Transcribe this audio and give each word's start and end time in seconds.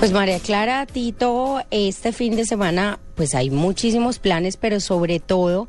Pues 0.00 0.12
María 0.12 0.38
Clara, 0.38 0.86
Tito, 0.86 1.60
este 1.70 2.12
fin 2.12 2.34
de 2.34 2.46
semana 2.46 2.98
pues 3.16 3.34
hay 3.34 3.50
muchísimos 3.50 4.18
planes, 4.18 4.56
pero 4.56 4.80
sobre 4.80 5.20
todo 5.20 5.68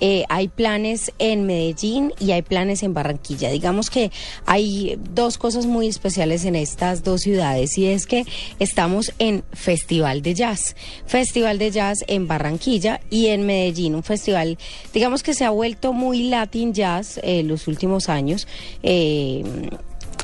eh, 0.00 0.24
hay 0.28 0.48
planes 0.48 1.12
en 1.18 1.46
Medellín 1.46 2.12
y 2.20 2.32
hay 2.32 2.42
planes 2.42 2.82
en 2.82 2.92
Barranquilla. 2.92 3.48
Digamos 3.48 3.88
que 3.88 4.12
hay 4.44 4.98
dos 5.14 5.38
cosas 5.38 5.64
muy 5.64 5.88
especiales 5.88 6.44
en 6.44 6.56
estas 6.56 7.04
dos 7.04 7.22
ciudades 7.22 7.78
y 7.78 7.86
es 7.86 8.06
que 8.06 8.26
estamos 8.58 9.14
en 9.18 9.44
Festival 9.54 10.20
de 10.20 10.34
Jazz. 10.34 10.76
Festival 11.06 11.58
de 11.58 11.70
Jazz 11.70 12.04
en 12.06 12.28
Barranquilla 12.28 13.00
y 13.08 13.28
en 13.28 13.46
Medellín, 13.46 13.94
un 13.94 14.02
festival, 14.02 14.58
digamos 14.92 15.22
que 15.22 15.32
se 15.32 15.46
ha 15.46 15.50
vuelto 15.50 15.94
muy 15.94 16.24
Latin 16.24 16.74
Jazz 16.74 17.18
en 17.22 17.48
los 17.48 17.66
últimos 17.66 18.10
años. 18.10 18.46
Eh, 18.82 19.42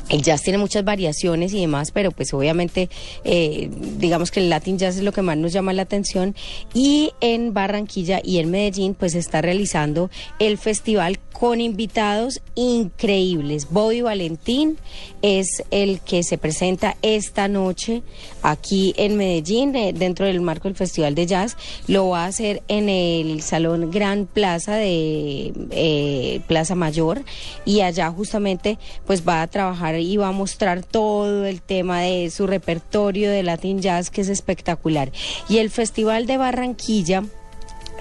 el 0.09 0.21
jazz 0.21 0.41
tiene 0.41 0.57
muchas 0.57 0.83
variaciones 0.83 1.53
y 1.53 1.61
demás, 1.61 1.91
pero 1.91 2.11
pues 2.11 2.33
obviamente 2.33 2.89
eh, 3.23 3.69
digamos 3.97 4.31
que 4.31 4.39
el 4.39 4.49
Latin 4.49 4.77
Jazz 4.77 4.97
es 4.97 5.03
lo 5.03 5.11
que 5.11 5.21
más 5.21 5.37
nos 5.37 5.53
llama 5.53 5.73
la 5.73 5.83
atención. 5.83 6.35
Y 6.73 7.11
en 7.21 7.53
Barranquilla 7.53 8.21
y 8.23 8.39
en 8.39 8.51
Medellín 8.51 8.93
pues 8.93 9.15
está 9.15 9.41
realizando 9.41 10.09
el 10.39 10.57
festival 10.57 11.19
con 11.39 11.61
invitados 11.61 12.41
increíbles. 12.55 13.69
Bobby 13.69 14.01
Valentín 14.01 14.77
es 15.21 15.63
el 15.69 15.99
que 16.01 16.23
se 16.23 16.39
presenta 16.39 16.97
esta 17.03 17.47
noche 17.47 18.01
aquí 18.41 18.95
en 18.97 19.17
Medellín, 19.17 19.75
eh, 19.75 19.93
dentro 19.93 20.25
del 20.25 20.41
marco 20.41 20.67
del 20.67 20.75
Festival 20.75 21.13
de 21.13 21.27
Jazz. 21.27 21.55
Lo 21.87 22.09
va 22.09 22.23
a 22.23 22.27
hacer 22.27 22.63
en 22.67 22.89
el 22.89 23.41
Salón 23.43 23.91
Gran 23.91 24.25
Plaza 24.25 24.75
de 24.75 25.53
eh, 25.71 26.41
Plaza 26.47 26.73
Mayor 26.73 27.21
y 27.65 27.81
allá 27.81 28.09
justamente 28.11 28.79
pues 29.05 29.27
va 29.27 29.43
a 29.43 29.47
trabajar 29.47 29.99
y 29.99 30.17
va 30.17 30.29
a 30.29 30.31
mostrar 30.31 30.83
todo 30.83 31.45
el 31.45 31.61
tema 31.61 32.01
de 32.01 32.31
su 32.31 32.47
repertorio 32.47 33.29
de 33.29 33.43
Latin 33.43 33.79
Jazz 33.81 34.09
que 34.09 34.21
es 34.21 34.29
espectacular. 34.29 35.11
Y 35.49 35.59
el 35.59 35.69
Festival 35.69 36.25
de 36.25 36.37
Barranquilla 36.37 37.23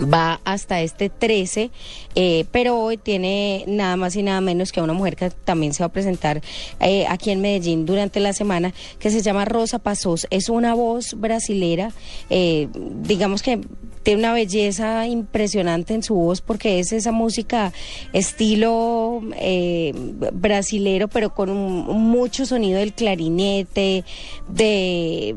va 0.01 0.41
hasta 0.45 0.81
este 0.81 1.09
13, 1.09 1.71
eh, 2.15 2.45
pero 2.53 2.79
hoy 2.79 2.97
tiene 2.97 3.65
nada 3.67 3.97
más 3.97 4.17
y 4.17 4.23
nada 4.23 4.41
menos 4.41 4.73
que 4.73 4.81
una 4.81 4.93
mujer 4.93 5.17
que 5.17 5.31
también 5.31 5.75
se 5.75 5.83
va 5.83 5.87
a 5.87 5.93
presentar 5.93 6.43
eh, 6.81 7.07
aquí 7.09 7.31
en 7.31 7.41
Medellín 7.41 7.87
durante 7.87 8.21
la 8.21 8.33
semana, 8.33 8.73
que 8.99 9.11
se 9.11 9.23
llama 9.23 9.45
Rosa 9.45 9.79
Pasos. 9.79 10.27
Es 10.31 10.49
una 10.49 10.75
voz 10.75 11.15
brasilera, 11.19 11.93
eh, 12.31 12.69
digamos 13.03 13.43
que 13.43 13.61
tiene 14.07 14.21
una 14.21 14.35
belleza 14.35 15.05
impresionante 15.09 15.93
en 15.93 16.05
su 16.05 16.15
voz 16.15 16.41
porque 16.41 16.79
es 16.79 16.93
esa 16.93 17.11
música 17.11 17.73
estilo 18.13 19.21
eh, 19.35 19.93
brasilero, 20.33 21.09
pero 21.09 21.35
con 21.35 21.53
mucho 21.53 22.47
sonido 22.47 22.79
del 22.79 22.93
clarinete, 22.93 24.05
de, 24.47 25.35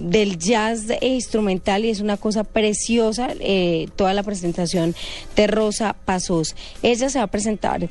del 0.00 0.36
jazz 0.36 0.86
instrumental 1.00 1.84
y 1.84 1.90
es 1.90 2.00
una 2.00 2.16
cosa 2.16 2.42
preciosa 2.42 3.28
eh, 3.38 3.86
toda 3.94 4.12
la 4.14 4.24
presentación 4.24 4.96
de 5.36 5.46
Rosa 5.46 5.94
Pasos. 6.04 6.56
Ella 6.82 7.10
se 7.10 7.18
va 7.18 7.26
a 7.26 7.28
presentar 7.28 7.88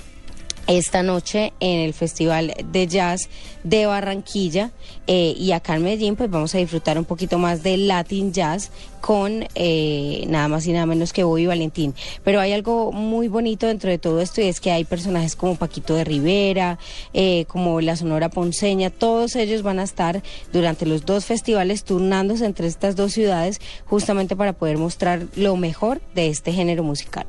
esta 0.67 1.01
noche 1.01 1.53
en 1.59 1.79
el 1.79 1.93
Festival 1.93 2.53
de 2.71 2.87
Jazz 2.87 3.29
de 3.63 3.85
Barranquilla 3.85 4.71
eh, 5.07 5.33
y 5.37 5.51
acá 5.51 5.75
en 5.75 5.83
Medellín 5.83 6.15
pues 6.15 6.29
vamos 6.29 6.53
a 6.55 6.57
disfrutar 6.57 6.97
un 6.97 7.05
poquito 7.05 7.37
más 7.37 7.63
del 7.63 7.87
Latin 7.87 8.33
Jazz 8.33 8.71
con 9.01 9.45
eh, 9.55 10.25
nada 10.27 10.47
más 10.47 10.67
y 10.67 10.73
nada 10.73 10.85
menos 10.85 11.13
que 11.13 11.23
Bobby 11.23 11.45
Valentín. 11.45 11.95
Pero 12.23 12.41
hay 12.41 12.51
algo 12.51 12.91
muy 12.91 13.27
bonito 13.27 13.67
dentro 13.67 13.89
de 13.89 13.97
todo 13.97 14.19
esto 14.19 14.41
y 14.41 14.45
es 14.45 14.59
que 14.59 14.71
hay 14.71 14.83
personajes 14.83 15.35
como 15.35 15.55
Paquito 15.55 15.95
de 15.95 16.03
Rivera, 16.03 16.77
eh, 17.13 17.45
como 17.47 17.79
la 17.81 17.95
Sonora 17.95 18.29
Ponceña, 18.29 18.89
todos 18.89 19.35
ellos 19.35 19.63
van 19.63 19.79
a 19.79 19.83
estar 19.83 20.21
durante 20.51 20.85
los 20.85 21.05
dos 21.05 21.25
festivales 21.25 21.83
turnándose 21.83 22.45
entre 22.45 22.67
estas 22.67 22.95
dos 22.95 23.13
ciudades 23.13 23.61
justamente 23.85 24.35
para 24.35 24.53
poder 24.53 24.77
mostrar 24.77 25.27
lo 25.35 25.55
mejor 25.55 26.01
de 26.13 26.27
este 26.27 26.51
género 26.51 26.83
musical. 26.83 27.25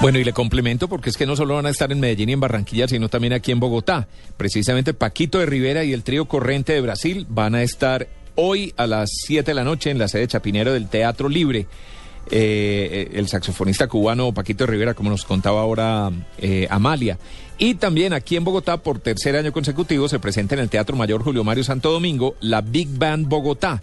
Bueno, 0.00 0.18
y 0.18 0.24
le 0.24 0.32
complemento 0.34 0.88
porque 0.88 1.08
es 1.08 1.16
que 1.16 1.26
no 1.26 1.36
solo 1.36 1.54
van 1.54 1.66
a 1.66 1.70
estar 1.70 1.90
en 1.90 1.98
Medellín 1.98 2.28
y 2.28 2.34
en 2.34 2.40
Barranquilla, 2.40 2.86
sino 2.86 3.08
también 3.08 3.32
aquí 3.32 3.50
en 3.50 3.60
Bogotá. 3.60 4.06
Precisamente 4.36 4.94
Paquito 4.94 5.38
de 5.38 5.46
Rivera 5.46 5.84
y 5.84 5.92
el 5.92 6.02
trío 6.02 6.26
Corrente 6.26 6.74
de 6.74 6.82
Brasil 6.82 7.26
van 7.28 7.54
a 7.54 7.62
estar 7.62 8.06
hoy 8.34 8.74
a 8.76 8.86
las 8.86 9.10
7 9.24 9.50
de 9.50 9.54
la 9.54 9.64
noche 9.64 9.90
en 9.90 9.98
la 9.98 10.08
sede 10.08 10.28
Chapinero 10.28 10.72
del 10.72 10.88
Teatro 10.88 11.28
Libre. 11.28 11.66
Eh, 12.30 13.10
el 13.14 13.28
saxofonista 13.28 13.86
cubano 13.88 14.32
Paquito 14.34 14.64
de 14.64 14.72
Rivera, 14.72 14.94
como 14.94 15.10
nos 15.10 15.24
contaba 15.24 15.62
ahora 15.62 16.10
eh, 16.38 16.66
Amalia. 16.70 17.18
Y 17.56 17.76
también 17.76 18.12
aquí 18.12 18.36
en 18.36 18.44
Bogotá, 18.44 18.76
por 18.76 18.98
tercer 18.98 19.34
año 19.34 19.50
consecutivo, 19.50 20.08
se 20.08 20.18
presenta 20.18 20.54
en 20.54 20.60
el 20.60 20.68
Teatro 20.68 20.94
Mayor 20.94 21.22
Julio 21.22 21.42
Mario 21.42 21.64
Santo 21.64 21.90
Domingo 21.90 22.36
la 22.40 22.60
Big 22.60 22.88
Band 22.98 23.28
Bogotá 23.28 23.80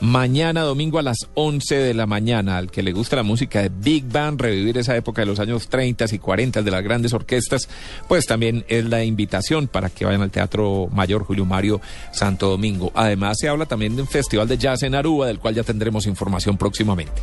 mañana 0.00 0.62
domingo 0.62 0.98
a 0.98 1.02
las 1.02 1.28
11 1.34 1.76
de 1.76 1.94
la 1.94 2.06
mañana. 2.06 2.58
Al 2.58 2.70
que 2.70 2.82
le 2.82 2.92
gusta 2.92 3.16
la 3.16 3.22
música 3.22 3.62
de 3.62 3.70
Big 3.70 4.04
Band, 4.04 4.40
revivir 4.40 4.78
esa 4.78 4.96
época 4.96 5.22
de 5.22 5.26
los 5.26 5.40
años 5.40 5.68
30 5.68 6.06
y 6.12 6.18
40 6.18 6.62
de 6.62 6.70
las 6.70 6.82
grandes 6.82 7.12
orquestas, 7.12 7.68
pues 8.08 8.26
también 8.26 8.64
es 8.68 8.84
la 8.84 9.04
invitación 9.04 9.68
para 9.68 9.90
que 9.90 10.04
vayan 10.04 10.22
al 10.22 10.30
Teatro 10.30 10.88
Mayor 10.92 11.24
Julio 11.24 11.44
Mario 11.44 11.80
Santo 12.12 12.48
Domingo. 12.48 12.92
Además 12.94 13.38
se 13.40 13.48
habla 13.48 13.66
también 13.66 13.96
de 13.96 14.02
un 14.02 14.08
festival 14.08 14.48
de 14.48 14.58
jazz 14.58 14.82
en 14.82 14.94
Aruba, 14.94 15.26
del 15.26 15.38
cual 15.38 15.54
ya 15.54 15.62
tendremos 15.62 16.06
información 16.06 16.56
próximamente. 16.56 17.22